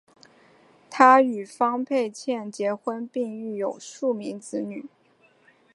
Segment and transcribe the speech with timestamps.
[0.89, 4.87] 他与方佩倩结婚并育有数名子女。